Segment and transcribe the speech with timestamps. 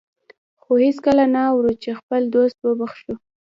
[0.61, 3.13] خو هېڅکله نه اورو چې خپل دوست وبخښو.